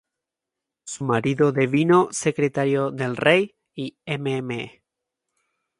[0.83, 4.81] Su marido devino secretario del rey, y Mme.